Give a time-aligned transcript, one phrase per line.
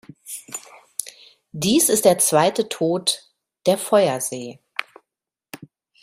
[1.51, 3.29] Dies ist der zweite Tod,
[3.67, 4.59] der Feuersee.